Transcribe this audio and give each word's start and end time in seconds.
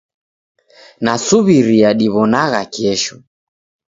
Nasuw'iria 1.03 1.89
diw'onanagha 1.99 2.61
kesho. 2.73 3.15